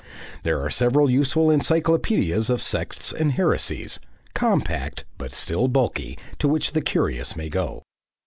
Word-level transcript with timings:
There 0.41 0.59
are 0.61 0.71
several 0.71 1.11
useful 1.11 1.51
encyclopaedias 1.51 2.49
of 2.49 2.59
sects 2.59 3.13
and 3.13 3.33
heresies, 3.33 3.99
compact, 4.33 5.05
but 5.19 5.31
still 5.31 5.67
bulky, 5.67 6.17
to 6.39 6.47
which 6.47 6.71
the 6.71 6.81
curious 6.81 7.35
may 7.35 7.49
go. 7.49 7.83